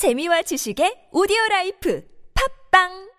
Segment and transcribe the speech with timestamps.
[0.00, 2.00] 재미와 지식의 오디오 라이프.
[2.32, 3.09] 팝빵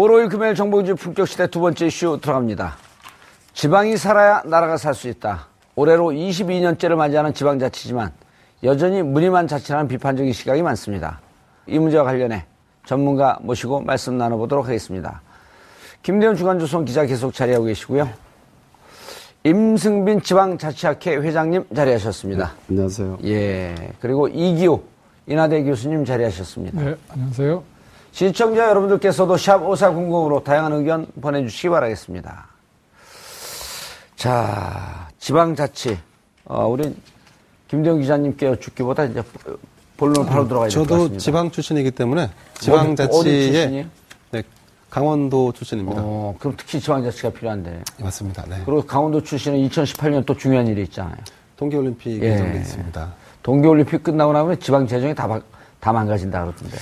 [0.00, 2.76] 오로일 금요일 정봉주 품격시대 두 번째 이슈 들어갑니다.
[3.52, 5.48] 지방이 살아야 나라가 살 수 있다.
[5.74, 8.12] 올해로 22년째를 맞이하는 지방자치지만
[8.62, 11.20] 여전히 무늬만 자치라는 비판적인 시각이 많습니다.
[11.66, 12.44] 이 문제와 관련해
[12.86, 15.20] 전문가 모시고 말씀 나눠보도록 하겠습니다.
[16.04, 18.08] 김대현 주간조선 기자 계속 자리하고 계시고요.
[19.42, 22.44] 임승빈 지방자치학회 회장님 자리하셨습니다.
[22.44, 23.18] 네, 안녕하세요.
[23.24, 23.74] 예.
[24.00, 24.80] 그리고 이기호
[25.26, 26.80] 인하대 교수님 자리하셨습니다.
[26.80, 27.77] 네, 안녕하세요.
[28.12, 32.46] 시청자 여러분들께서도 샵 5400으로 다양한 의견 보내주시기 바라겠습니다.
[34.16, 35.98] 자, 지방자치.
[36.46, 36.94] 어, 우리
[37.68, 39.22] 김대웅 기자님께 여쭙기보다 이제
[39.96, 41.18] 본론 바로 들어가야 될것 저도 같습니다.
[41.22, 42.30] 지방 출신이기 때문에
[43.22, 43.86] 출신이에요?
[44.32, 44.42] 네,
[44.90, 46.00] 강원도 출신입니다.
[46.02, 47.82] 어, 그럼 특히 지방자치가 필요한데.
[48.00, 48.44] 맞습니다.
[48.48, 48.56] 네.
[48.64, 51.16] 그리고 강원도 출신은 2018년 또 중요한 일이 있잖아요.
[51.56, 52.32] 동계올림픽 예.
[52.32, 53.12] 예정돼 있습니다.
[53.42, 55.40] 동계올림픽 끝나고 나면 지방 재정이 다, 바-
[55.80, 56.76] 다 망가진다 그러던데.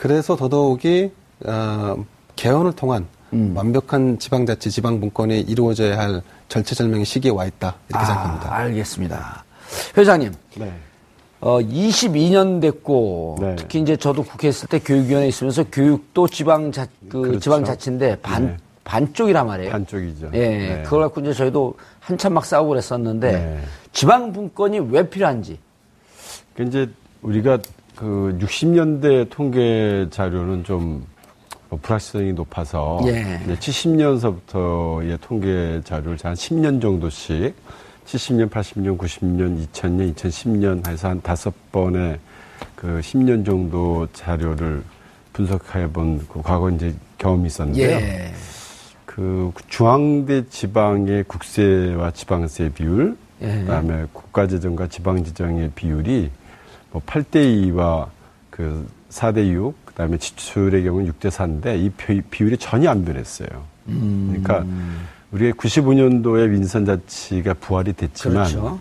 [0.00, 1.10] 그래서 더더욱이
[1.44, 3.52] 어, 개헌을 통한 음.
[3.54, 8.54] 완벽한 지방자치, 지방분권이 이루어져야 할 절체절명의 시기에 와 있다 이렇게 아, 생각합니다.
[8.54, 9.44] 알겠습니다.
[9.98, 10.72] 회장님, 네.
[11.40, 13.56] 어, 22년 됐고 네.
[13.56, 17.40] 특히 이제 저도 국회 있을 때 교육위원회 있으면서 교육도 지방자 그 그렇죠.
[17.40, 18.56] 지방자치인데 반 네.
[18.84, 19.70] 반쪽이란 말이에요.
[19.70, 20.30] 반쪽이죠.
[20.32, 20.82] 예, 네.
[20.82, 23.60] 그걸 갖고 이제 저희도 한참 막 싸우고 그랬었는데 네.
[23.92, 25.58] 지방 분권이 왜 필요한지.
[26.56, 26.88] 그 이제
[27.20, 27.58] 우리가
[28.00, 31.02] 그 60년대 통계 자료는 좀뭐
[31.82, 33.38] 불확실성이 높아서 예.
[33.44, 37.54] 이제 70년서부터의 통계 자료를 한 10년 정도씩
[38.06, 42.18] 70년, 80년, 90년, 2000년, 2010년 해서 한 다섯 번의
[42.74, 44.82] 그 10년 정도 자료를
[45.34, 47.96] 분석해 본그 과거 이제 경험이 있었는데요.
[47.98, 48.32] 예.
[49.04, 53.58] 그 중앙대 지방의 국세와 지방세 비율, 예.
[53.60, 56.30] 그다음에 국가재정과 지방재정의 비율이
[56.92, 57.34] 뭐 8대
[57.72, 58.06] 2와
[58.50, 63.48] 그 4대 6, 그다음에 지출의 경우는 6대 4인데 이 비- 비율이 전혀 안 변했어요.
[63.88, 64.28] 음.
[64.42, 64.64] 그러니까
[65.32, 68.80] 우리가 95년도에 민선자치가 부활이 됐지만 그렇죠.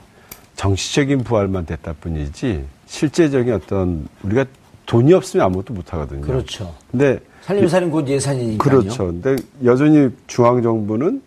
[0.55, 4.45] 정치적인 부활만 됐다 뿐이지 실제적인 어떤 우리가
[4.85, 6.21] 돈이 없으면 아무것도 못 하거든요.
[6.21, 6.73] 그렇죠.
[6.91, 8.57] 근데 살림살인 곧 예산이니까요.
[8.57, 9.05] 그렇죠.
[9.07, 11.21] 근데 여전히 중앙 정부는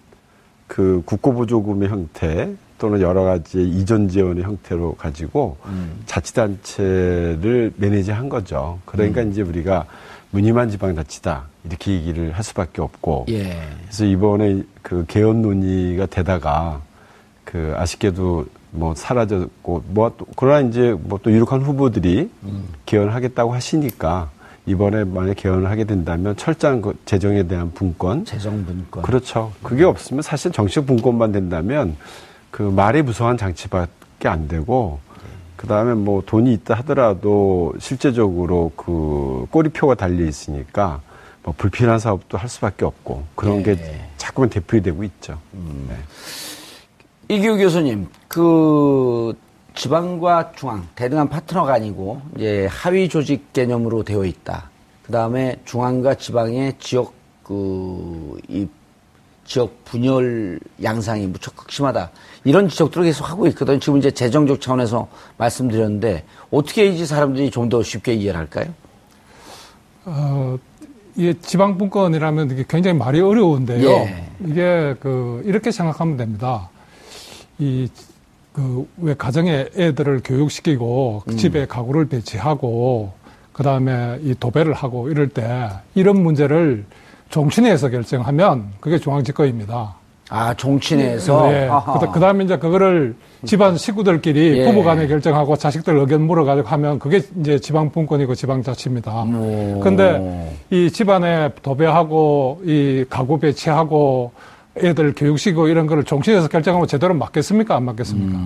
[0.66, 6.02] 그 국고보조금의 형태 또는 여러 가지 이전 지원의 형태로 가지고 음.
[6.06, 8.80] 자치단체를 매니지한 거죠.
[8.86, 9.30] 그러니까 음.
[9.30, 9.86] 이제 우리가
[10.32, 13.56] 무늬만 지방자치다 이렇게 얘기를 할 수밖에 없고 예.
[13.84, 16.80] 그래서 이번에 그 개헌 논의가 되다가
[17.44, 22.64] 그 아쉽게도 뭐 사라졌고 뭐 또 그러나 이제 뭐 또 유력한 후보들이 음.
[22.86, 24.28] 개헌하겠다고 하시니까
[24.66, 29.04] 이번에 만약 개헌을 하게 된다면 철저한 그 재정에 대한 분권 재정 분권.
[29.04, 29.52] 그렇죠.
[29.62, 31.96] 그게 없으면 사실 정치적 분권만 된다면
[32.52, 35.00] 그 말이 무성한 장치밖에 안 되고
[35.56, 41.00] 그 다음에 뭐 돈이 있다 하더라도 실제적으로 그 꼬리표가 달려 있으니까
[41.42, 43.62] 뭐 불필요한 사업도 할 수밖에 없고 그런 예.
[43.62, 45.38] 게 자꾸만 되풀이 되고 있죠.
[45.52, 45.96] 네.
[47.28, 49.32] 이기우 교수님, 그
[49.74, 54.70] 지방과 중앙 대등한 파트너가 아니고 이제 하위 조직 개념으로 되어 있다.
[55.02, 58.68] 그 다음에 중앙과 지방의 지역 그이
[59.44, 62.10] 지역 분열 양상이 무척 극심하다.
[62.44, 63.78] 이런 지적들을 계속 하고 있거든요.
[63.78, 68.66] 지금 이제 재정적 차원에서 말씀드렸는데 어떻게 해야지 사람들이 좀 더 쉽게 이해를 할까요?
[70.04, 70.58] 어,
[71.16, 73.88] 이게 지방분권이라면 이게 굉장히 말이 어려운데요.
[73.88, 74.26] 예.
[74.46, 76.70] 이게 그 이렇게 생각하면 됩니다.
[77.58, 77.88] 이
[78.52, 81.36] 그 왜 가정에 애들을 교육시키고 음.
[81.38, 83.14] 집에 가구를 배치하고
[83.54, 86.84] 그 다음에 이 도배를 하고 이럴 때 이런 문제를
[87.32, 89.94] 종친회에서 결정하면 그게 중앙집권입니다.
[90.28, 91.48] 아, 종친회에서.
[91.48, 91.68] 네.
[91.68, 91.98] 아하.
[91.98, 94.64] 그 다음에 이제 그거를 집안 식구들끼리 예.
[94.66, 99.24] 부부 간에 결정하고 자식들 의견 물어가지고 하면 그게 이제 지방분권이고 지방자치입니다.
[99.24, 99.80] 오.
[99.80, 104.32] 근데 이 집안에 도배하고 이 가구 배치하고
[104.76, 107.76] 애들 교육시키고 이런 거를 종신에서 결정하면 제대로 맞겠습니까?
[107.76, 108.38] 안 맞겠습니까?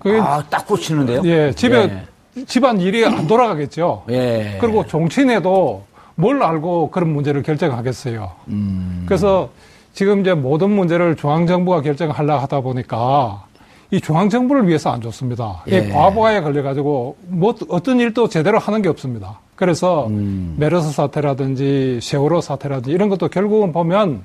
[0.00, 1.22] 그게 아, 딱 꽂히는데요?
[1.24, 2.04] 예, 집에
[2.46, 4.04] 집안 일이 안 돌아가겠죠.
[4.10, 4.56] 예.
[4.60, 5.82] 그리고 종친에도
[6.18, 8.32] 뭘 알고 그런 문제를 결정하겠어요.
[8.48, 9.04] 음.
[9.06, 9.50] 그래서
[9.92, 13.44] 지금 이제 모든 문제를 중앙정부가 결정하려 하다 보니까
[13.92, 15.62] 이 중앙 정부를 위해서 안 좋습니다.
[15.70, 15.78] 예.
[15.78, 19.38] 이 과부하에 걸려가지고 뭐 어떤 일도 제대로 하는 게 없습니다.
[19.54, 20.56] 그래서 음.
[20.58, 24.22] 메르스 사태라든지 세월호 사태라든지 이런 것도 결국은 보면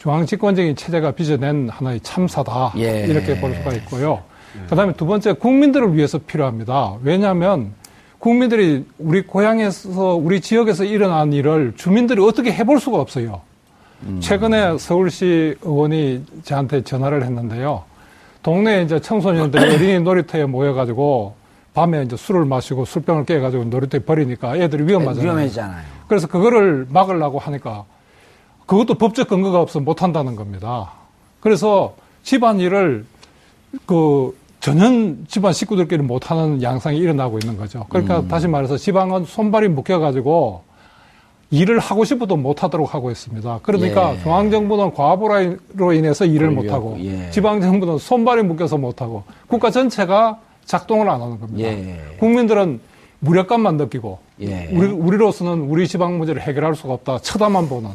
[0.00, 3.06] 중앙 집권적인 체제가 빚어낸 하나의 참사다 예.
[3.06, 4.22] 이렇게 볼 수가 있고요.
[4.68, 6.94] 그다음에 두 번째 국민들을 위해서 필요합니다.
[7.02, 7.74] 왜냐하면
[8.18, 13.42] 국민들이 우리 고향에서 우리 지역에서 일어난 일을 주민들이 어떻게 해볼 수가 없어요.
[14.20, 17.84] 최근에 서울시 의원이 저한테 전화를 했는데요.
[18.42, 21.34] 동네에 이제 청소년들이 어린이 놀이터에 모여가지고
[21.74, 25.24] 밤에 이제 술을 마시고 술병을 깨가지고 놀이터에 버리니까 애들이 위험하잖아요.
[25.24, 25.84] 위험해지잖아요.
[26.08, 27.84] 그래서 그거를 막으려고 하니까
[28.66, 30.92] 그것도 법적 근거가 없어 못 한다는 겁니다.
[31.40, 33.04] 그래서 집안 일을
[33.86, 34.36] 그
[34.68, 37.86] 전현 집안 식구들끼리 못 하는 양상이 일어나고 있는 거죠.
[37.88, 40.62] 그러니까 다시 말해서 지방은 손발이 묶여가지고
[41.50, 43.60] 일을 하고 싶어도 못 하도록 하고 있습니다.
[43.62, 44.18] 그러니까 예.
[44.22, 47.30] 중앙정부는 과부로 인해서 일을 못 하고 예.
[47.30, 51.66] 지방정부는 손발이 묶여서 못 하고 국가 전체가 작동을 안 하는 겁니다.
[51.66, 52.02] 예.
[52.18, 52.80] 국민들은
[53.20, 54.68] 무력감만 느끼고 예.
[54.70, 57.20] 우리, 우리로서는 우리 지방 문제를 해결할 수가 없다.
[57.20, 57.88] 쳐다만 보는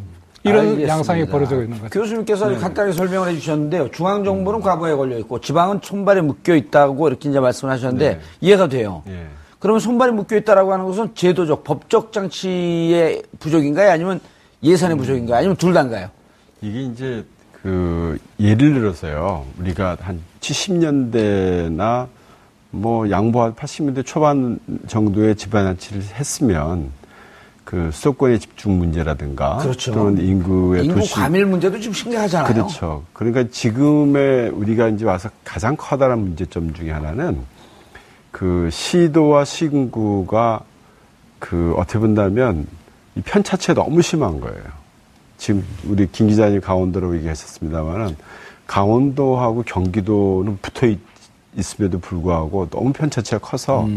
[0.44, 0.94] 이런 알겠습니다.
[0.94, 1.90] 양상이 벌어지고 있는 거죠.
[1.90, 2.58] 교수님께서 네.
[2.58, 3.92] 간단하게 설명을 해주셨는데요.
[3.92, 8.20] 중앙 정부는 과부에 걸려 있고 지방은 손발에 묶여 있다고 이렇게 이제 말씀을 하셨는데 네.
[8.42, 9.04] 이해가 돼요.
[9.08, 9.28] 예.
[9.60, 13.92] 그러면 손발이 묶여 있다라고 하는 것은 제도적, 법적 장치의 부족인가요?
[13.92, 14.20] 아니면
[14.62, 15.38] 예산의 부족인가요?
[15.38, 16.10] 아니면 둘 다인가요?
[16.62, 17.24] 이게 이제
[17.62, 19.46] 그 예를 들어서요.
[19.60, 22.08] 우리가 한 70년대나
[22.72, 26.90] 뭐 양보한 80년대 초반 정도의 집안잔치를 했으면
[27.64, 29.94] 그 수도권의 집중 문제라든가 그렇죠.
[29.94, 32.54] 또는 인구의 인구 도시 과밀 문제도 지금 심각하잖아요.
[32.54, 33.04] 그렇죠.
[33.14, 37.40] 그러니까 지금의 우리가 이제 와서 가장 커다란 문제점 중에 하나는
[38.32, 40.62] 그 시도와 시군구가
[41.40, 42.68] 그 어떻게 본다면
[43.16, 44.64] 이 편차치가 너무 심한 거예요.
[45.38, 48.16] 지금 우리 김 기자님 강원도로 얘기하셨습니다만은
[48.68, 51.00] 강원도하고 경기도는 붙어 있,
[51.56, 53.88] 있음에도 불구하고 너무 편차치가 커서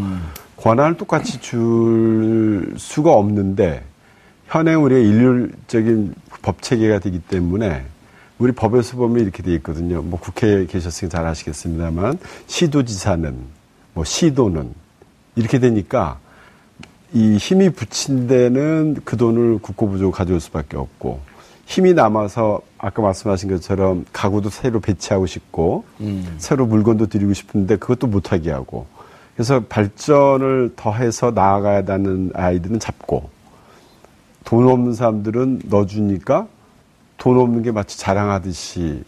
[0.57, 3.85] 권한을 똑같이 줄 수가 없는데
[4.47, 7.85] 현행 우리가 일률적인 법 체계가 되기 때문에
[8.39, 10.03] 우리 법에서 보면 이렇게 돼 있거든요.
[10.03, 13.35] 뭐 국회에 계셨으니까 잘 아시겠습니다만 시도지사는
[13.95, 14.73] 뭐 시도는
[15.37, 16.19] 이렇게 되니까
[17.13, 21.21] 이 힘이 붙인 데는 그 돈을 국고부족으로 가져올 수밖에 없고
[21.65, 25.85] 힘이 남아서 아까 말씀하신 것처럼 가구도 새로 배치하고 싶고
[26.39, 28.87] 새로 물건도 드리고 싶은데 그것도 못하게 하고
[29.37, 33.29] 그래서 발전을 더해서 나아가야 하는 아이들은 잡고
[34.45, 36.49] 돈 없는 사람들은 넣어주니까
[37.19, 39.05] 돈 없는 게 마치 자랑하듯이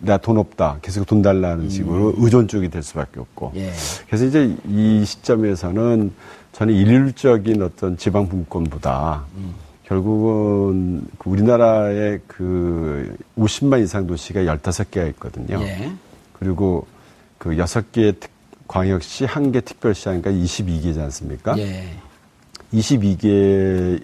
[0.00, 3.72] 나 돈 없다 계속 돈 달라는 식으로 의존 쪽이 될 수밖에 없고 예.
[4.06, 6.12] 그래서 이제 이 시점에서는
[6.52, 9.24] 저는 일률적인 어떤 지방 분권보다
[9.84, 15.60] 결국은 그 우리나라의 그 50만 이상 도시가 15개가 있거든요.
[15.62, 15.92] 예.
[16.38, 16.86] 그리고
[17.38, 18.16] 그 6개의
[18.68, 21.58] 광역시, 1개 특별시 하니까 22개지 않습니까?
[21.58, 21.88] 예.
[22.72, 24.02] 22개에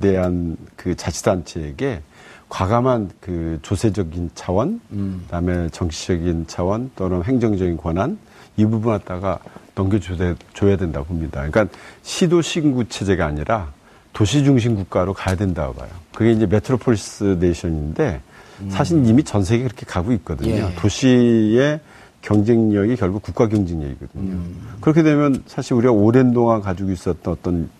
[0.00, 2.00] 대한 그 자치단체에게
[2.48, 8.18] 과감한 그 조세적인 차원, 그다음에 정치적인 차원 또는 행정적인 권한
[8.56, 9.38] 이 부분 갖다가
[9.74, 11.46] 넘겨줘야 줘야 된다고 봅니다.
[11.46, 11.66] 그러니까
[12.02, 13.72] 시도 신구 체제가 아니라
[14.14, 15.90] 도시 중심 국가로 가야 된다고 봐요.
[16.14, 18.22] 그게 이제 메트로폴리스 네이션인데
[18.70, 20.50] 사실 이미 전 세계 그렇게 가고 있거든요.
[20.50, 20.74] 예.
[20.76, 21.80] 도시의
[22.22, 24.40] 경쟁력이 결국 국가 경쟁력이거든요.
[24.80, 27.70] 그렇게 되면 사실 우리가 오랜 동안 가지고 있었던 어떤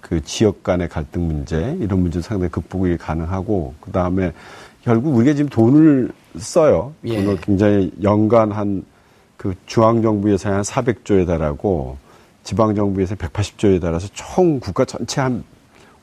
[0.00, 4.32] 그 지역 간의 갈등 문제 이런 문제는 상당히 극복이 가능하고 그 다음에
[4.82, 6.92] 결국 우리가 지금 돈을 써요.
[7.04, 7.22] 예.
[7.22, 8.84] 돈을 굉장히 연간 한
[9.42, 11.98] 그 중앙 정부 예산이 한 400조에 달하고
[12.44, 15.42] 지방 정부 예산 180조에 달해서 총 국가 전체 한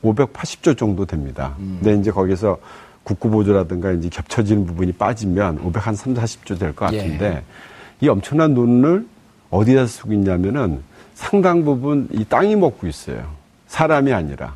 [0.04, 1.56] 580조 정도 됩니다.
[1.58, 2.58] 근데 이제 거기서
[3.04, 6.98] 국고보조라든가 이제 겹쳐지는 부분이 빠지면 500 한 3, 40조 될것 예.
[6.98, 7.44] 같은데
[8.02, 9.08] 이 엄청난 돈을
[9.50, 10.82] 어디다 쓰고 있냐면은
[11.16, 13.30] 상당 부분 이 땅이 먹고 있어요.
[13.68, 14.56] 사람이 아니라.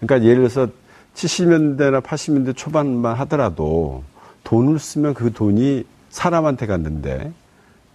[0.00, 0.70] 그러니까 예를 들어서
[1.14, 4.02] 70년대나 80년대 초반만 하더라도
[4.42, 7.32] 돈을 쓰면 그 돈이 사람한테 갔는데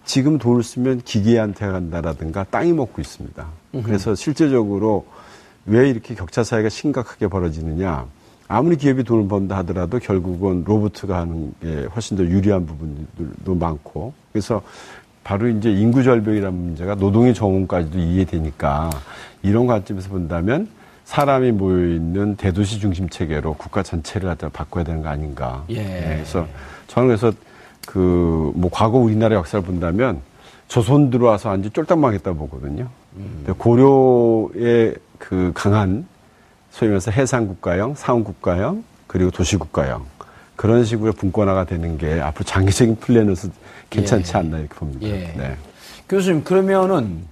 [0.04, 3.46] 지금 돈을 쓰면 기계한테 간다라든가 땅이 먹고 있습니다.
[3.84, 5.06] 그래서 실제적으로
[5.66, 8.06] 왜 이렇게 격차 사회가 심각하게 벌어지느냐.
[8.52, 14.12] 아무리 기업이 돈을 번다 하더라도 결국은 로봇가 하는 게 훨씬 더 유리한 부분들도 많고.
[14.32, 14.60] 그래서
[15.22, 18.90] 바로 이제 인구 절벽이라는 문제가 노동의 정원까지도 이해되니까
[19.42, 20.68] 이런 관점에서 본다면
[21.04, 25.64] 사람이 모여 있는 대도시 중심 체계로 국가 전체를 갖다 바꿔야 되는 거 아닌가.
[25.70, 25.84] 예.
[25.84, 26.44] 그래서
[26.88, 27.32] 저는 그래서
[27.86, 30.20] 그 뭐 과거 우리나라 역사를 본다면
[30.66, 32.88] 조선 들어와서 완전 쫄딱 망했다 보거든요.
[33.14, 36.06] 근데 고려의 그 강한
[36.70, 40.04] 소위 말해서 해상 국가형, 상원 국가형, 그리고 도시 국가형.
[40.56, 43.48] 그런 식으로 분권화가 되는 게 앞으로 장기적인 플랜으로서
[43.88, 44.38] 괜찮지 예.
[44.38, 45.06] 않나 이렇게 봅니다.
[45.06, 45.32] 예.
[45.36, 45.56] 네.
[46.08, 47.24] 교수님 그러면은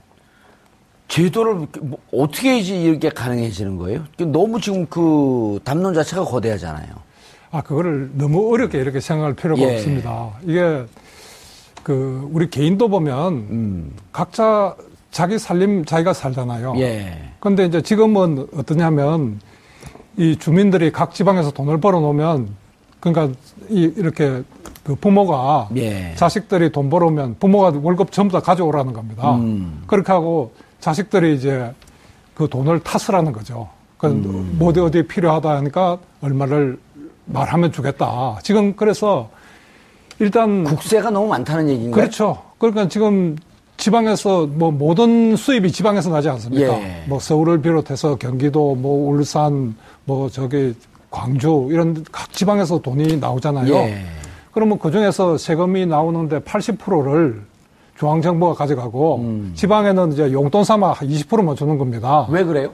[1.09, 4.05] 제도를 뭐 어떻게 이제 이렇게 가능해지는 거예요?
[4.19, 6.89] 너무 지금 그 담론 자체가 거대하잖아요.
[7.51, 9.75] 아, 그거를 너무 어렵게 이렇게 생각할 필요가 예.
[9.77, 10.31] 없습니다.
[10.45, 10.85] 이게
[11.83, 13.97] 그 우리 개인도 보면 음.
[14.13, 14.75] 각자
[15.19, 16.75] 자기 살림 자기가 살잖아요.
[16.79, 17.13] 예.
[17.41, 19.41] 근데 이제 지금은 어떠냐면
[20.17, 22.51] 이 주민들이 각 지방에서 돈을 벌어 놓으면
[23.01, 23.37] 그러니까
[23.69, 24.45] 이 이렇게
[24.85, 26.15] 그 부모가 예.
[26.15, 29.35] 자식들이 돈 벌어오면 부모가 월급 전부 다 가져오라는 겁니다.
[29.35, 29.83] 음.
[29.89, 31.75] 그렇게 하고 자식들이 이제
[32.37, 33.69] 그 돈을 탓으라는 거죠.
[33.97, 34.55] 그 음.
[34.57, 36.79] 뭐 어디 어디 필요하다 하니까 얼마를
[37.25, 38.39] 말하면 주겠다.
[38.45, 39.31] 지금 그래서
[40.21, 42.03] 일단 국세가 너무 많다는 얘기인가요?
[42.03, 42.41] 그렇죠.
[42.59, 43.37] 그러니까 지금
[43.79, 46.79] 지방에서 뭐 모든 수입이 지방에서 나지 않습니까?
[46.81, 47.05] 예.
[47.07, 50.75] 뭐 서울을 비롯해서 경기도, 뭐 울산, 뭐 저기
[51.11, 53.73] 광주 이런 각 지방에서 돈이 나오잖아요.
[53.75, 54.05] 예.
[54.53, 57.43] 그러면 그 중에서 세금이 나오는데 80%를
[57.97, 59.53] 중앙정부가 가져가고 음.
[59.55, 62.27] 지방에는 이제 용돈 삼아 20%만 주는 겁니다.
[62.31, 62.73] 왜 그래요?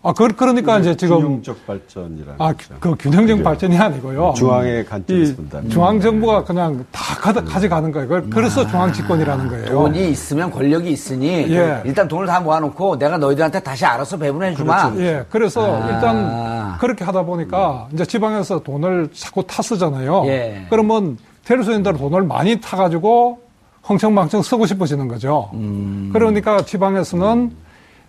[0.00, 2.74] 아, 그, 그러니까 이제 지금 균형적 발전이라는 아, 거죠.
[2.78, 4.32] 그 균형적 발전이 아니고요.
[4.36, 8.06] 중앙의 관점에서 이 본다면 중앙 정부가 그냥 다 가져, 가져가는 거예요.
[8.06, 9.66] 그걸- 그래서 중앙 집권이라는 거예요.
[9.66, 11.82] 돈이 있으면 권력이 있으니 예.
[11.84, 14.92] 일단 돈을 다 모아놓고 내가 너희들한테 다시 알아서 배분해 주마.
[14.98, 15.90] 예, 그래서 아.
[15.90, 20.22] 일단 그렇게 하다 보니까 이제 지방에서 돈을 자꾸 타 쓰잖아요.
[20.26, 20.66] 예.
[20.70, 23.40] 그러면 대로 쓰는 대로 돈을 많이 타가지고
[23.82, 25.50] 흥청망청 쓰고 싶어지는 거죠.
[25.54, 26.10] 음.
[26.12, 27.50] 그러니까 지방에서는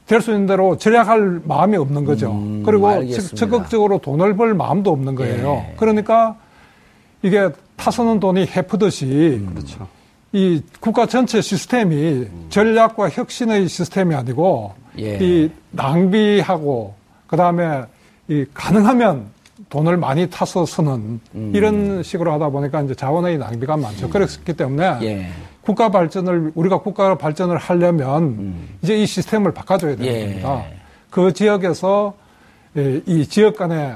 [0.10, 2.32] 될 수 있는 대로 절약할 마음이 없는 거죠.
[2.32, 3.36] 음, 그리고 알겠습니다.
[3.36, 5.66] 적극적으로 돈을 벌 마음도 없는 거예요.
[5.70, 5.76] 예.
[5.78, 6.36] 그러니까
[7.22, 9.88] 이게 타서는 돈이 해프듯이 그렇죠.
[10.32, 15.20] 이 국가 전체 시스템이 전략과 혁신의 시스템이 아니고 예.
[15.22, 16.96] 이 낭비하고
[17.28, 17.84] 그다음에
[18.28, 19.28] 이 가능하면
[19.70, 21.52] 돈을 많이 타서 쓰는 음.
[21.54, 24.10] 이런 식으로 하다 보니까 이제 자원의 낭비가 많죠.
[24.10, 25.28] 그렇기 때문에 예.
[25.70, 30.16] 국가 발전을 우리가 국가 발전을 하려면 이제 이 시스템을 바꿔줘야 되는 음.
[30.16, 30.42] 예.
[30.42, 30.66] 겁니다.
[31.12, 32.16] 그 지역에서
[32.76, 33.96] 예, 이 지역 간에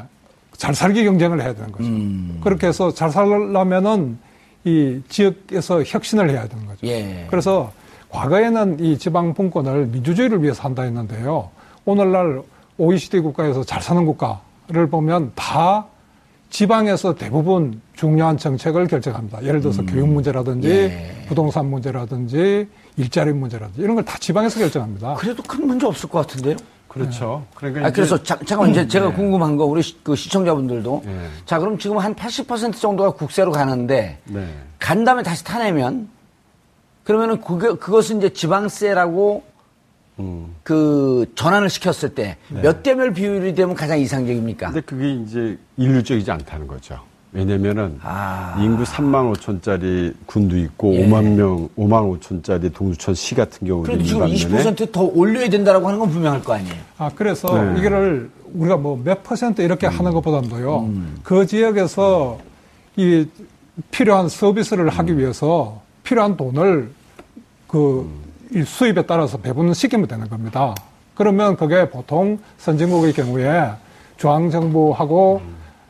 [0.55, 1.85] 잘 살기 경쟁을 해야 되는 거죠.
[1.85, 2.39] 음.
[2.43, 4.19] 그렇게 해서 잘 살려면은
[4.65, 6.85] 이 지역에서 혁신을 해야 되는 거죠.
[6.85, 7.25] 예.
[7.27, 7.71] 그래서
[8.09, 11.49] 과거에는 이 지방 분권을 민주주의를 위해서 한다 했는데요.
[11.85, 12.43] 오늘날
[12.77, 15.87] OECD 국가에서 잘 사는 국가를 보면 다
[16.53, 19.43] 지방에서 대부분 중요한 정책을 결정합니다.
[19.43, 21.25] 예를 들어서 교육 문제라든지 예.
[21.27, 25.15] 부동산 문제라든지 일자리 문제라든지 이런 걸 다 지방에서 결정합니다.
[25.15, 26.55] 그래도 큰 문제 없을 것 같은데요?
[26.87, 27.43] 그렇죠.
[27.55, 31.27] 그러니까 아, 이제 그래서 자, 잠깐만 이제 제가 궁금한 거 우리 시, 그 시청자분들도 예.
[31.47, 34.47] 자 그럼 지금 한 80% 정도가 국세로 가는데 네.
[34.77, 36.07] 간 다음에 다시 타내면
[37.03, 39.41] 그러면은 그게 그것은 이제 지방세라고
[40.19, 40.55] 음.
[40.63, 44.67] 그 전환을 시켰을 때 몇대몇 비율이 되면 가장 이상적입니까?
[44.67, 46.99] 근데 그게 이제 일률적이지 않다는 거죠.
[47.31, 48.55] 왜냐면은 아.
[48.59, 51.07] 인구 3만 5천짜리 군도 있고 예.
[51.07, 55.87] 5만 명, 5만 5천짜리 동두천 시 같은 경우도 그래도 있는 지금 반면에 20%더 올려야 된다라고
[55.87, 56.75] 하는 건 분명할 거 아니에요.
[56.99, 57.79] 아, 그래서 네.
[57.79, 59.97] 이거를 우리가 뭐 몇 퍼센트 이렇게 음.
[59.97, 60.93] 하는 것보다도요,
[61.23, 62.37] 그 지역에서
[62.97, 63.25] 이
[63.89, 66.91] 필요한 서비스를 하기 위해서 필요한 돈을
[67.67, 68.03] 그이
[68.61, 70.75] 수입에 따라서 배분시키면 되는 겁니다.
[71.15, 73.69] 그러면 그게 보통 선진국의 경우에
[74.17, 75.41] 중앙정부하고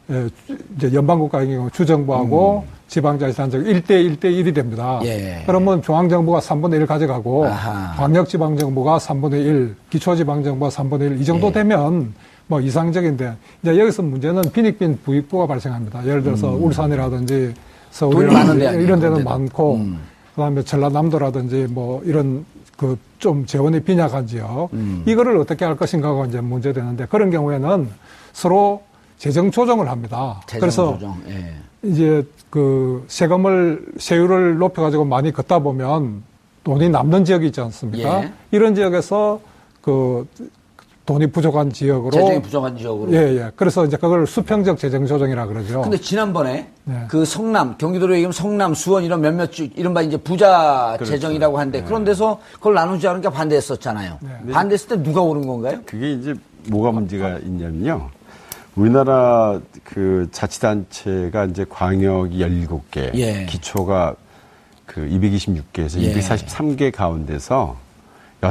[0.09, 4.99] 예, 주- 이제 연방국가의 경우 주정부하고 지방자치단체가 1대 1대 1이 됩니다.
[5.03, 5.43] 예.
[5.45, 7.95] 그러면 중앙정부가 3분의 1 가져가고 아하.
[7.95, 11.51] 광역지방정부가 3분의 1, 기초지방정부가 3분의 1, 이 정도 예.
[11.53, 12.13] 되면
[12.47, 16.05] 뭐 이상적인데, 이제 여기서 문제는 빈익빈 부익부가 발생합니다.
[16.05, 17.53] 예를 들어서 울산이라든지 음.
[17.91, 19.23] 서울이라든지 아니에요, 이런 데는.
[19.23, 19.99] 많고, 음.
[20.35, 22.45] 그 다음에 전라남도라든지 뭐 이런
[22.77, 25.01] 그 좀 재원이 빈약한 지역, 음.
[25.07, 27.87] 이거를 어떻게 할 것인가가 이제 문제되는데 그런 경우에는
[28.33, 28.83] 서로
[29.17, 30.41] 재정 조정을 합니다.
[30.45, 31.21] 재정 그래서 조정.
[31.29, 31.53] 예.
[31.83, 36.21] 이제 그 세금을 세율을 높여가지고 많이 걷다 보면
[36.65, 38.23] 돈이 남는 지역이 있지 않습니까?
[38.25, 38.33] 예.
[38.51, 39.39] 이런 지역에서
[39.81, 40.27] 그
[41.05, 43.13] 돈이 부족한 지역으로 재정이 부족한 지역으로.
[43.13, 43.51] 예, 예.
[43.57, 45.81] 그래서 이제 그걸 수평적 재정 조정이라 그러죠.
[45.81, 47.05] 근데 지난번에 네.
[47.09, 51.11] 그 성남, 경기도로 얘기하면 성남, 수원 이런 몇몇 주, 이른바 이제 부자 그렇죠.
[51.11, 54.19] 재정이라고 하는데 그런 데서 그걸 나누지 않으니까 반대했었잖아요.
[54.21, 54.53] 네.
[54.53, 55.79] 반대했을 때 누가 오른 건가요?
[55.85, 56.33] 그게 이제
[56.69, 58.09] 뭐가 문제가 있냐면요.
[58.75, 63.45] 우리나라 그 자치단체가 이제 광역이 17개, 예.
[63.45, 64.15] 기초가
[64.85, 66.13] 그 226개에서 예.
[66.13, 67.82] 243개 가운데서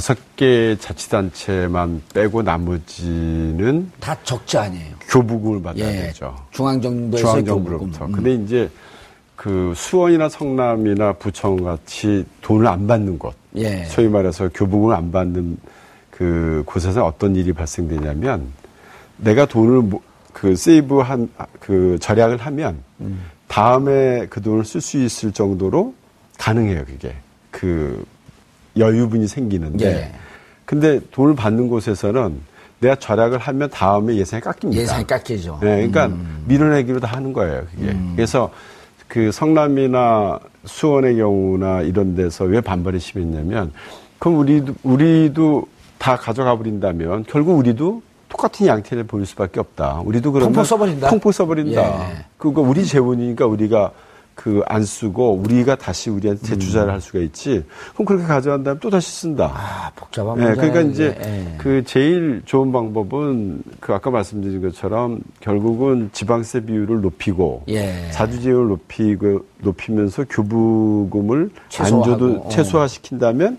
[0.03, 4.95] 6개 자치단체만 빼고 나머지는 다 적자 아니에요.
[5.09, 6.03] 교부금을 받아야 예.
[6.07, 6.35] 되죠.
[6.53, 7.99] 중앙정부에서 중앙정부로부터.
[7.99, 8.07] 교부금.
[8.07, 8.13] 음.
[8.13, 8.71] 근데 이제
[9.37, 13.85] 그 수원이나 성남이나 부천 같이 돈을 안 받는 곳, 예.
[13.85, 15.59] 소위 말해서 교부금을 안 받는
[16.11, 18.47] 그 곳에서 어떤 일이 발생되냐면
[19.19, 20.01] 내가 돈을 모-
[20.33, 21.29] 그 세이브한
[21.61, 22.83] 그 절약을 하면
[23.49, 25.95] 다음에 그 돈을 쓸 수 있을 정도로
[26.39, 27.15] 가능해요, 그게.
[27.51, 28.03] 그
[28.77, 29.87] 여유분이 생기는데.
[29.87, 30.13] 예.
[30.65, 32.41] 근데 돈을 받는 곳에서는
[32.81, 34.83] 내가 절약을 하면 다음에 예산이 깎입니다.
[34.83, 35.59] 예산이 깎이죠.
[35.61, 36.45] 네, 그러니까 음.
[36.47, 37.97] 밀어내기로 다 하는 거예요, 그게.
[38.17, 38.51] 그래서
[39.07, 43.73] 그 성남이나 수원의 경우나 이런 데서 왜 반발이 심했냐면
[44.19, 45.67] 그럼 우리도 우리도
[45.99, 50.01] 다 가져가 버린다면 결국 우리도 똑같은 양태를 보일 수밖에 없다.
[50.05, 51.11] 우리도 그러면 콩포 써버린다?
[51.11, 52.11] 콩포 써버린다.
[52.11, 52.25] 예.
[52.39, 53.93] 그거 우리 재원이니까 우리가
[54.35, 57.65] 그 안 쓰고 우리가 다시 우리한테 재투자를 할 수가 있지.
[57.95, 59.47] 그럼 그렇게 가져간 다음에 또 다시 쓴다.
[59.47, 59.51] 음.
[59.55, 60.61] 아, 복잡한 예, 문제.
[60.61, 61.55] 그러니까 이제 예.
[61.59, 68.09] 그 제일 좋은 방법은 그 아까 말씀드린 것처럼 결국은 지방세 비율을 높이고 예.
[68.11, 72.49] 자주제율을 높이고 높이면서 교부금을 최소화하고, 안 줘도 어.
[72.49, 73.59] 최소화시킨다면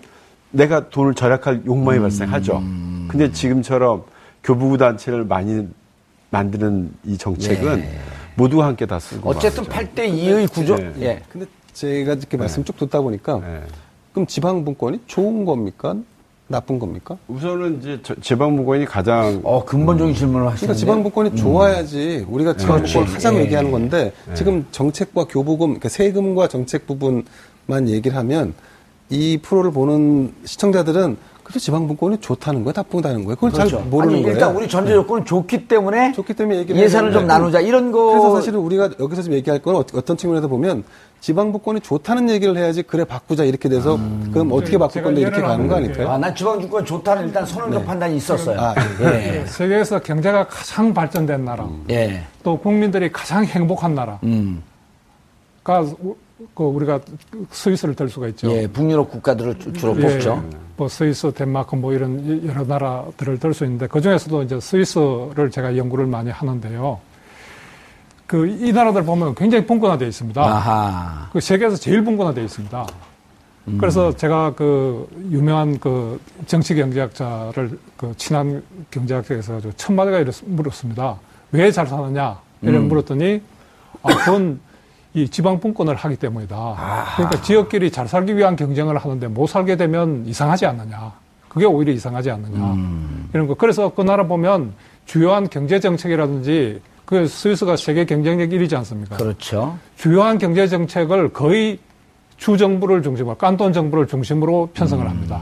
[0.50, 2.02] 내가 돈을 절약할 욕망이 음.
[2.02, 2.62] 발생하죠.
[3.08, 4.02] 근데 지금처럼
[4.42, 5.66] 교부구 단체를 많이
[6.30, 7.98] 만드는 이 정책은 예.
[8.36, 9.92] 모두가 함께 다 쓰고 어쨌든 말이죠.
[9.94, 10.76] 8대 2의 구조.
[10.76, 10.92] 네.
[11.00, 11.22] 예.
[11.30, 13.60] 근데 제가 이렇게 말씀 쭉 듣다 보니까 예.
[14.12, 15.96] 그럼 지방분권이 좋은 겁니까?
[16.46, 17.16] 나쁜 겁니까?
[17.26, 20.66] 우선은 이제 저- 지방무관이 가장 어, 근본적인 질문을 하시는데.
[20.66, 23.14] 그러니까 지방분권이 좋아야지 우리가 지방분권 그렇지.
[23.14, 23.42] 하자고 예.
[23.44, 28.52] 얘기하는 건데 지금 정책과 교부금, 그러니까 세금과 정책 부분만 얘기를 하면
[29.08, 33.36] 이 프로를 보는 시청자들은 그래도 지방분권이 좋다는 거예요, 나쁘다는 거예요.
[33.36, 34.34] 그걸 잘 모르는 아니, 거예요.
[34.34, 38.34] 일단 우리 전제 조건은 좋기 때문에 좋기 때문에 얘기를 예산을 좀 나누자 이런 거 그래서
[38.36, 40.84] 사실은 우리가 여기서 지금 얘기할 건 어- 어떤 측면에서 보면
[41.20, 43.98] 지방분권이 좋다는 얘기를 해야지 그래 바꾸자 이렇게 돼서
[44.32, 46.08] 그럼 어떻게 바꿀 건데 이렇게 가는 거 아닐까요?
[46.10, 48.58] 아, 난 지방주권 좋다는 일단 선언적 판단이 있었어요.
[48.60, 49.44] 아, 예.
[49.46, 52.22] 세계에서 경제가 가장 발전된 나라, 예.
[52.42, 54.62] 또 국민들이 가장 행복한 나라가 음.
[56.02, 56.16] 우-
[56.54, 57.00] 그 우리가
[57.50, 58.50] 스위스를 들 수가 있죠.
[58.50, 60.42] 예, 북유럽 국가들을 주- 주로 예, 뽑죠.
[60.76, 65.76] 뭐 스위스, 덴마크 뭐 이런 여러 나라들을 들 수 있는데 그 중에서도 이제 스위스를 제가
[65.76, 66.98] 연구를 많이 하는데요.
[68.26, 70.42] 그 이 나라들 보면 굉장히 분권화되어 있습니다.
[70.42, 71.28] 아하.
[71.32, 72.86] 그 세계에서 제일 분권화되어 있습니다.
[73.78, 81.16] 그래서 제가 그 유명한 그 정치 경제학자를 그 친한 경제학자에서 저 천마디가 이렇 물었습니다.
[81.52, 82.38] 왜 잘 사느냐?
[82.60, 83.40] 이런 물었더니
[84.02, 84.60] 아, 그건
[85.14, 87.12] 이 지방 분권을 하기 때문이다.
[87.16, 91.12] 그러니까 지역끼리 잘 살기 위한 경쟁을 하는데 못 살게 되면 이상하지 않느냐.
[91.48, 92.76] 그게 오히려 이상하지 않느냐.
[93.32, 93.54] 이런 거.
[93.54, 94.74] 그래서 그 나라 보면
[95.06, 99.16] 주요한 경제 정책이라든지 그 스위스가 세계 경쟁력 1위지 않습니까?
[99.16, 99.78] 그렇죠.
[99.96, 101.78] 주요한 경제 정책을 거의
[102.36, 105.40] 주 정부를 중심으로 깐돈 정부를 중심으로 편성을 합니다.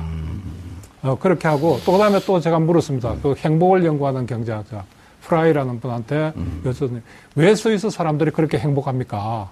[1.02, 3.16] 어, 그렇게 하고 또 그다음에 또 제가 물었습니다.
[3.22, 4.84] 그 행복을 연구하는 경제학자
[5.22, 6.32] 프라이라는 분한테
[6.64, 7.00] 여쭤봤더니
[7.36, 9.48] 왜 스위스 사람들이 그렇게 행복합니까?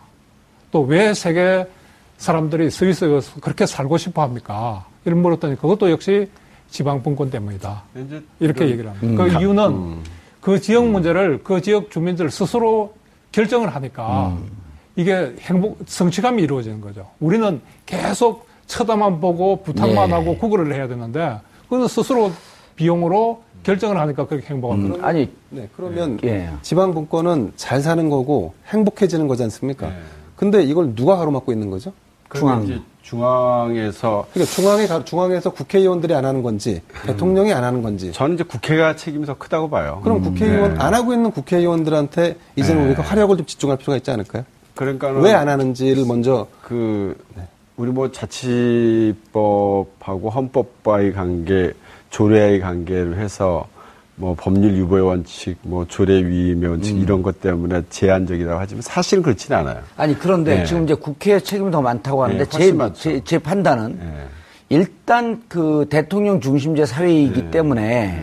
[0.70, 1.66] 또 왜 세계
[2.18, 4.84] 사람들이 스위스에서 그렇게 살고 싶어 합니까?
[5.04, 6.28] 이런 물었더니 그것도 역시
[6.68, 7.82] 지방 분권 때문이다.
[8.06, 9.24] 이제 이렇게 그- 얘기를 합니다.
[9.24, 9.98] 그 이유는
[10.40, 12.94] 그 지역 문제를 그 지역 주민들 스스로
[13.32, 14.36] 결정을 하니까
[14.96, 17.08] 이게 행복, 성취감이 이루어지는 거죠.
[17.20, 20.14] 우리는 계속 쳐다만 보고 부탁만 예.
[20.14, 22.30] 하고 구걸을 해야 되는데 그건 스스로
[22.76, 25.00] 비용으로 결정을 하니까 그렇게 행복한 거죠.
[25.00, 26.50] 음, 아니, 네, 그러면 예.
[26.62, 29.88] 지방 분권은 잘 사는 거고 행복해지는 거지 않습니까?
[29.88, 29.94] 네.
[30.40, 31.92] 근데 이걸 누가 가로막고 있는 거죠?
[32.34, 32.82] 중앙 중앙.
[33.02, 38.44] 중앙에서 그러니까 중앙에 가- 중앙에서 국회의원들이 안 하는 건지 대통령이 안 하는 건지 저는 이제
[38.44, 40.00] 국회가 책임이 더 크다고 봐요.
[40.02, 40.80] 그럼 국회의원 네.
[40.80, 42.86] 안 하고 있는 국회의원들한테 이제는 네.
[42.88, 44.44] 우리가 화력을 좀 집중할 필요가 있지 않을까요?
[44.76, 47.18] 그러니까는 왜안 하는지를 먼저 그
[47.76, 51.72] 우리 뭐 자치법하고 헌법과의 관계,
[52.08, 53.66] 조례의 관계를 해서
[54.20, 57.00] 뭐 법률 유보의 원칙, 뭐 조례 위임의 원칙 음.
[57.00, 59.82] 이런 것 때문에 제한적이라고 하지만 사실은 그렇지는 않아요.
[59.96, 60.64] 아니 그런데 네.
[60.66, 62.92] 지금 이제 국회 책임이 더 많다고 하는데 네, 제.
[62.92, 64.28] 제, 제 판단은 예.
[64.68, 67.50] 일단 그 대통령 중심제 사회이기 네.
[67.50, 68.22] 때문에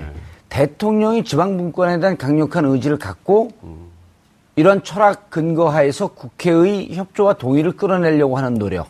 [0.50, 3.88] 대통령이 지방분권에 대한 강력한 의지를 갖고 음.
[4.56, 8.88] 이런 철학 근거하에서 국회의 협조와 동의를 끌어내려고 하는 노력.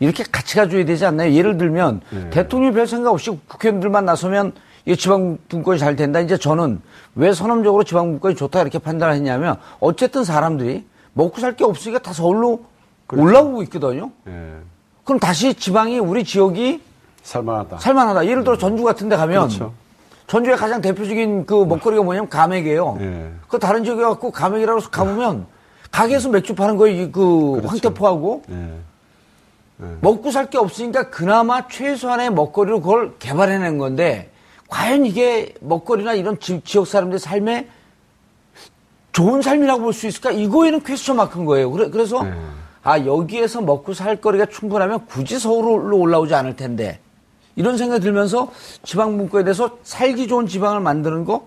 [0.00, 1.32] 이렇게 같이 가줘야 되지 않나요?
[1.32, 2.30] 예를 들면 네.
[2.30, 4.52] 대통령이 별 생각 없이 국회의원들만 나서면
[4.86, 6.20] 이 지방 분권이 잘 된다.
[6.20, 6.80] 이제 저는
[7.14, 12.12] 왜 선언적으로 지방 분권이 좋다 이렇게 판단을 했냐면 어쨌든 사람들이 먹고 살 게 없으니까 다
[12.12, 12.64] 서울로
[13.06, 13.24] 그렇죠.
[13.24, 14.10] 올라오고 있거든요.
[14.28, 14.52] 예.
[15.04, 16.82] 그럼 다시 지방이 우리 지역이
[17.22, 17.78] 살만하다.
[17.78, 18.26] 살만하다.
[18.26, 19.72] 예를 들어 전주 같은 데 가면 그렇죠.
[20.26, 22.98] 전주의 가장 대표적인 그 먹거리가 뭐냐면 가맥이에요.
[23.00, 23.30] 예.
[23.48, 25.46] 그 다른 지역에 갖고 가맥이라고 해서 가보면
[25.90, 27.02] 가게에서 맥주 파는 거예요.
[27.04, 27.68] 이그 그렇죠.
[27.68, 28.70] 황태포하고 예.
[30.00, 34.30] 먹고 살 게 없으니까 그나마 최소한의 먹거리로 그걸 개발해낸 건데
[34.74, 37.68] 과연 이게 먹거리나 이런 지, 역 사람들의 삶에
[39.12, 40.32] 좋은 삶이라고 볼 수 있을까?
[40.32, 41.70] 이거에는 퀘스천 마크인 거예요.
[41.70, 42.32] 그래, 그래서 네.
[42.82, 46.98] 아 여기에서 먹고 살 거리가 충분하면 굳이 서울로 올라오지 않을 텐데
[47.54, 48.50] 이런 생각이 들면서
[48.82, 51.46] 지방 문구에 대해서 살기 좋은 지방을 만드는 거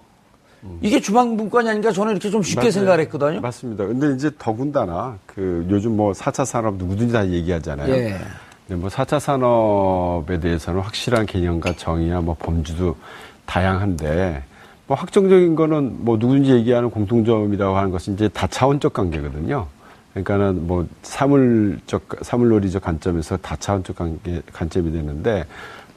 [0.82, 2.72] 이게 주방분권이 아닌가 저는 이렇게 좀 쉽게 맞아요.
[2.72, 3.42] 생각을 했거든요.
[3.42, 3.86] 맞습니다.
[3.86, 7.94] 근데 이제 더군다나 그 요즘 뭐 4차 산업 누구든지 다 얘기하잖아요.
[7.94, 8.18] 예.
[8.68, 12.98] 근데 뭐 4차 산업에 대해서는 확실한 개념과 정의야 뭐 범주도
[13.46, 14.44] 다양한데
[14.88, 19.68] 뭐 확정적인 거는 뭐 누구든지 얘기하는 공통점이라고 하는 것은 이제 다차원적 관계거든요.
[20.12, 25.46] 그러니까는 뭐 사물적 사물놀이적 관점에서 다차원적 관계 관점이 되는데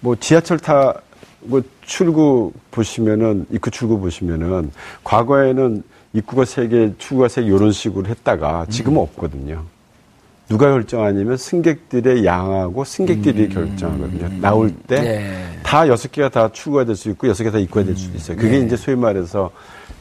[0.00, 4.70] 뭐 지하철 타뭐 출구 보시면은 입구 출구 보시면은
[5.02, 9.64] 과거에는 입구가 세 개, 출구가 세 개 이런 식으로 했다가 지금은 없거든요.
[10.50, 14.40] 누가 결정하냐면 승객들의 양하고 승객들이 결정하거든요.
[14.40, 15.44] 나올 때 네.
[15.62, 18.36] 다 여섯 개가 다 출구가 될 수 있고 여섯 개 다 입구가 될 수도 있어요.
[18.36, 19.52] 그게 이제 소위 말해서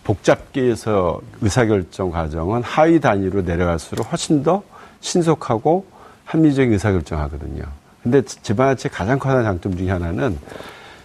[0.03, 4.63] 복잡계에서 의사결정 과정은 하위 단위로 내려갈수록 훨씬 더
[5.01, 5.85] 신속하고
[6.25, 7.65] 합리적인 의사결정 하거든요.
[8.01, 10.35] 근데 지방자치 가장 큰 장점 중에 하나는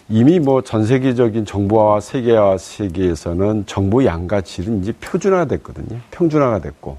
[0.09, 6.01] 이미 뭐 전 세계적인 정보화 세계화 세계에서는 정보 양과 질은 이제 표준화가 됐거든요.
[6.13, 6.97] 평준화가 됐고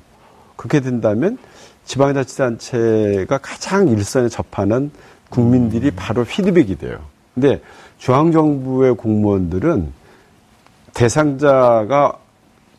[0.56, 1.38] 그렇게 된다면
[1.86, 4.92] 지방자치단체가 가장 일선에 접하는
[5.30, 7.00] 국민들이 바로 피드백이 돼요.
[7.34, 7.62] 근데
[7.98, 9.92] 중앙정부의 공무원들은
[10.94, 12.18] 대상자가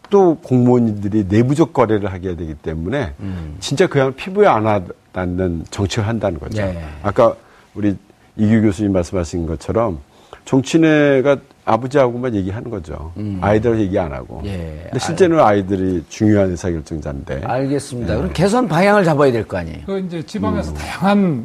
[0.08, 3.12] 또 공무원들이 내부적 거래를 하게 되기 때문에
[3.60, 6.62] 진짜 그냥 피부에 안 와닿는 정책을 한다는 거죠.
[6.62, 6.82] 네.
[7.02, 7.34] 아까
[7.74, 7.96] 우리
[8.36, 9.98] 이규 교수님 말씀하신 것처럼
[10.44, 13.12] 정치인회가 아버지하고만 얘기하는 거죠.
[13.40, 14.40] 아이들 얘기 안 하고.
[14.44, 14.82] 예.
[14.84, 17.42] 근데 실제는 아이들이 중요한 의사결정자인데.
[17.44, 18.16] 알겠습니다.
[18.16, 19.80] 그럼 개선 방향을 잡아야 될 거 아니에요.
[19.84, 21.44] 그 이제 지방에서 다양한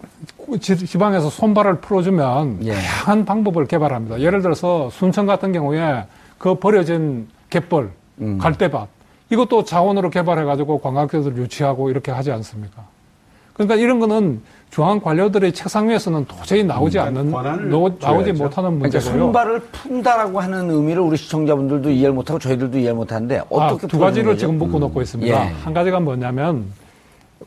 [0.59, 2.73] 지- 지방에서 손발을 풀어주면 예.
[2.73, 4.21] 다양한 방법을 개발합니다.
[4.21, 6.05] 예를 들어서 순천 같은 경우에
[6.37, 7.89] 그 버려진 갯벌,
[8.21, 8.37] 음.
[8.37, 8.87] 갈대밭
[9.31, 12.83] 이것도 자원으로 개발해가지고 관광객들 유치하고 이렇게 하지 않습니까?
[13.53, 18.31] 그러니까 이런 거는 중앙 관료들의 책상 위에서는 도저히 나오지 않는 권한을 노- 나오지.
[18.31, 19.19] 못하는 그러니까 문제고요.
[19.19, 24.29] 손발을 푼다라고 하는 의미를 우리 시청자분들도 이해를 못하고 저희들도 이해를 못하는데 어떻게 아, 두 가지를
[24.31, 24.39] 거죠?
[24.39, 25.29] 지금 묶어 놓고 있습니다.
[25.45, 25.51] 예.
[25.63, 26.65] 한 가지가 뭐냐면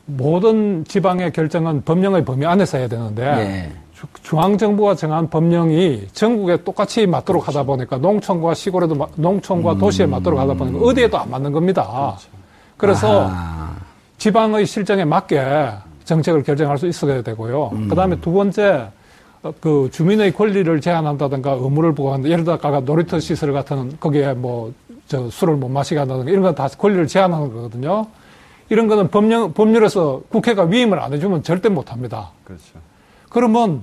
[0.05, 3.71] 모든 지방의 결정은 법령의 범위 안에서 해야 되는데 예.
[3.95, 10.39] 주- 중앙정부가 정한 법령이 전국에 똑같이 맞도록 하다 보니까 농촌과 시골에도 마- 농촌과 도시에 맞도록
[10.39, 12.15] 하다 보니까 어디에도 안 맞는 겁니다.
[12.77, 13.71] 그래서 아하.
[14.19, 15.71] 지방의 실정에 맞게
[16.05, 17.71] 정책을 결정할 수 있어야 되고요.
[17.89, 18.87] 그다음에 두 번째
[19.43, 22.29] 어, 그 주민의 권리를 제한한다든가 의무를 부과한다.
[22.29, 24.71] 예를 들어 아까 놀이터 시설 같은 거기에 뭐
[25.07, 28.07] 저 술을 못 마시게 한다든가 이런 건 다 권리를 제한하는 거거든요.
[28.69, 32.31] 이런 거는 법령 법률에서 국회가 위임을 안 해주면 절대 못 합니다.
[32.43, 32.63] 그렇죠.
[33.29, 33.81] 그러면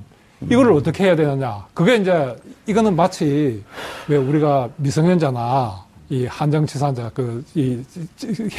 [0.51, 1.67] 이거를 어떻게 해야 되느냐.
[1.75, 2.35] 그게 이제
[2.67, 3.63] 이거는 마치
[4.09, 7.83] 왜 우리가 미성년자나 이 한정치산자 그 이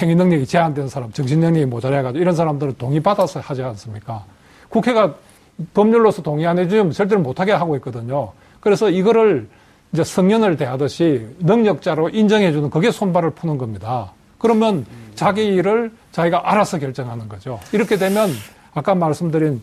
[0.01, 4.25] 행위 능력이 제한된 사람, 정신 능력이 모자라가지고 이런 사람들은 동의 받아서 하지 않습니까?
[4.69, 5.13] 국회가
[5.75, 8.31] 법률로서 동의 안 해주면 절대로 못하게 하고 있거든요.
[8.59, 9.47] 그래서 이거를
[9.91, 14.11] 이제 성년을 대하듯이 능력자로 인정해주는 그게 손발을 푸는 겁니다.
[14.39, 17.59] 그러면 자기 일을 자기가 알아서 결정하는 거죠.
[17.71, 18.31] 이렇게 되면
[18.73, 19.61] 아까 말씀드린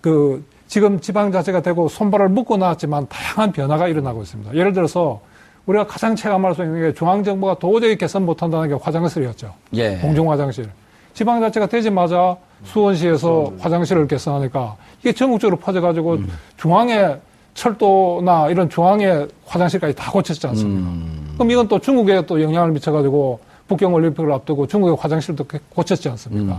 [0.00, 4.56] 그 지금 지방자치가 되고 손발을 묶어 놨지만 다양한 변화가 일어나고 있습니다.
[4.56, 5.20] 예를 들어서
[5.66, 9.52] 우리가 가장 체감할 수 있는 게 중앙정부가 도저히 개선 못한다는 게 화장실이었죠.
[9.74, 9.96] 예.
[9.98, 10.68] 공중 화장실.
[11.14, 16.18] 지방자치가 되자마자 수원시에서 화장실을 개선하니까 이게 전국적으로 퍼져가지고
[16.56, 17.16] 중앙에
[17.54, 20.90] 철도나 이런 중앙에 화장실까지 다 고쳤지 않습니까?
[21.34, 26.58] 그럼 이건 또 중국에 또 영향을 미쳐가지고 북경 올림픽을 앞두고 중국의 화장실도 고쳤지 않습니까?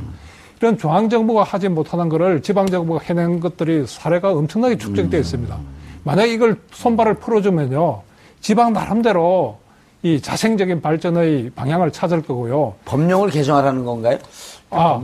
[0.62, 5.58] 이런 중앙정부가 하지 못하는 거를 지방정부가 해낸 것들이 사례가 엄청나게 축적되어 있습니다.
[6.06, 8.02] 만약에 이걸 손발을 풀어주면요.
[8.46, 9.58] 지방 나름대로
[10.04, 12.76] 이 자생적인 발전의 방향을 찾을 거고요.
[12.86, 14.20] 법령을 개정하라는 건가요?
[14.70, 15.02] 아,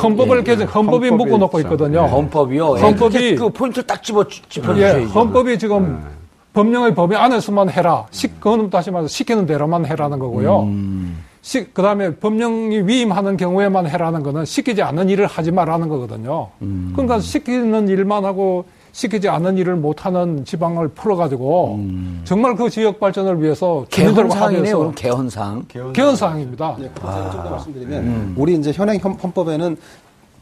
[0.00, 1.58] 헌법을 개정, 헌법이 묶어놓고.
[1.62, 2.02] 있거든요.
[2.02, 2.08] 네.
[2.08, 2.64] 헌법이요.
[2.74, 5.06] 헌법이- 헌법이 그 포인트를 딱 집어 예, 짚어주셔야죠.
[5.08, 6.04] 헌법이 지금
[6.52, 8.06] 법령의 범위 안에서만 해라.
[8.12, 10.68] 시, 그거는 다시 말해서 시키는 대로만 해라는 거고요.
[11.42, 16.50] 시, 그 다음에 법령이 위임하는 경우에만 해라는 거는 시키지 않는 일을 하지 말라는 거거든요.
[16.92, 21.80] 그러니까 시키는 일만 하고 시키지 않는 일을 못하는 지방을 풀어가지고
[22.22, 24.92] 정말 그 지역 발전을 위해서 개헌상이네요.
[24.92, 25.66] 개헌상.
[25.92, 26.76] 개헌사항입니다.
[26.78, 29.76] 예, 그래서 좀더 말씀드리면 우리 이제 현행 헌- 헌법에는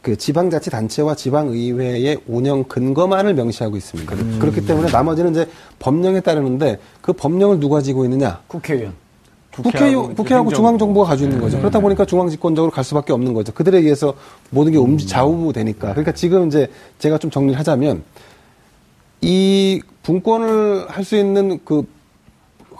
[0.03, 4.15] 그 지방자치 단체와 지방의회의 운영 근거만을 명시하고 있습니다.
[4.39, 5.47] 그렇기 때문에 나머지는 이제
[5.79, 8.41] 법령에 따르는데 그 법령을 누가 지고 있느냐?
[8.49, 8.93] 국회의원.
[9.55, 11.59] 국회하고, 국회하고 중앙정부가 가지고 있는 거죠.
[11.59, 13.53] 그렇다 보니까 중앙집권적으로 갈 수밖에 없는 거죠.
[13.53, 14.13] 그들에 의해서
[14.51, 15.91] 모든 게 움직 좌우되니까.
[15.91, 18.03] 그러니까 지금 이제 제가 좀 정리를 하자면
[19.23, 21.85] 이 분권을 할 수 있는 그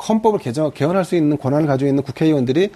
[0.09, 2.71] 헌법을 개정, 개헌할 수 있는 권한을 가지고 있는 국회의원들이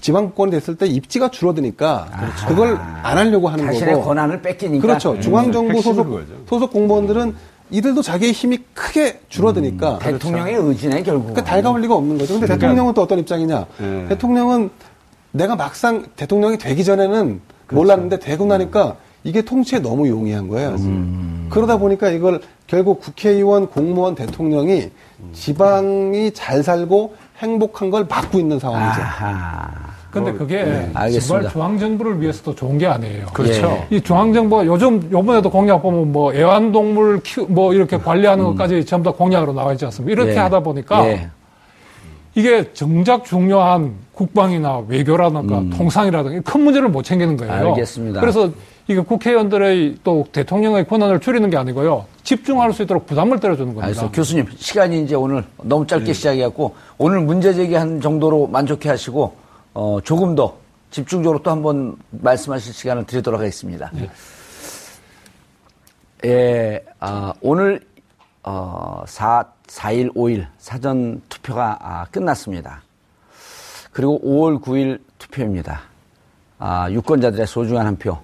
[0.00, 2.08] 지방권이 됐을 때 입지가 줄어드니까
[2.48, 4.06] 그걸 안 하려고 하는 자신의 거고.
[4.06, 4.82] 권한을 뺏기니까.
[4.82, 5.20] 그렇죠.
[5.20, 6.32] 중앙정부 핵심은 소속, 그거죠.
[6.48, 7.34] 소속 공무원들은
[7.70, 11.28] 이들도 자기의 힘이 크게 줄어드니까 대통령의 의지네 결국.
[11.28, 12.34] 그러니까 달가울 리가 없는 거죠.
[12.34, 13.66] 근데 대통령은 또 어떤 입장이냐?
[13.78, 14.08] 네.
[14.08, 14.70] 대통령은
[15.32, 20.76] 내가 막상 대통령이 되기 전에는 몰랐는데 되고 나니까 이게 통치에 너무 용이한 거예요.
[21.50, 24.90] 그러다 보니까 이걸 결국 국회의원, 공무원, 대통령이
[25.32, 29.00] 지방이 잘 살고 행복한 걸 막고 있는 상황이죠.
[29.00, 29.92] 아하.
[30.10, 31.48] 근데 그게 알겠습니다.
[31.48, 33.26] 정말 중앙정부를 위해서도 좋은 게 아니에요.
[33.32, 33.82] 그렇죠.
[33.90, 39.16] 이 중앙정부가 요즘 요번에도 공약 보면 뭐 애완동물 키우 뭐 이렇게 관리하는 것까지 전부 다
[39.16, 40.12] 공약으로 나와 있지 않습니까?
[40.12, 40.38] 이렇게 예.
[40.40, 41.28] 하다 보니까 예.
[42.34, 47.52] 이게 정작 중요한 국방이나 외교라든가 통상이라든가 큰 문제를 못 챙기는 거예요.
[47.52, 47.66] 음.
[47.68, 48.20] 알겠습니다.
[48.20, 48.50] 그래서
[48.88, 52.06] 이게 국회의원들의 또 대통령의 권한을 줄이는 게 아니고요.
[52.24, 53.86] 집중할 수 있도록 부담을 때려주는 겁니다.
[53.86, 54.14] 알겠습니다.
[54.14, 59.36] 교수님, 시간이 이제 오늘 너무 짧게 시작해갖고, 오늘 문제 제기한 정도로 만족해 하시고,
[59.74, 60.56] 어, 조금 더
[60.90, 63.90] 집중적으로 또 한번 말씀하실 시간을 드리도록 하겠습니다.
[66.24, 67.80] 예, 아, 오늘,
[68.42, 72.82] 어, 4, 4일, 5일 사전 투표가 아, 끝났습니다.
[73.92, 75.82] 그리고 5월 9일 투표입니다.
[76.58, 78.18] 아, 유권자들의 소중한 한 표.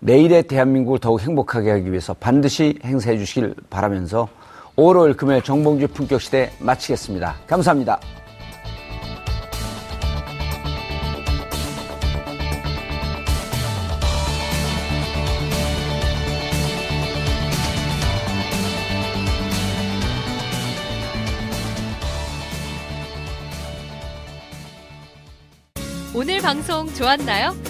[0.00, 4.28] 내일의 대한민국을 더욱 행복하게 하기 위해서 반드시 행사해 주시길 바라면서
[4.76, 7.36] 5월 5일 금요일 정봉주 품격시대 마치겠습니다.
[7.46, 8.00] 감사합니다.
[26.12, 27.69] 오늘 방송 좋았나요?